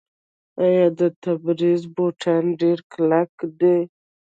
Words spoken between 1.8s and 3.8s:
بوټان ډیر کلک نه دي؟